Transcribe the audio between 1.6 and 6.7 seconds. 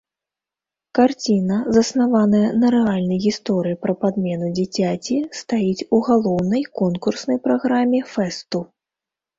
заснаваная на рэальнай гісторыі пра падмену дзіцяці, стаіць у галоўнай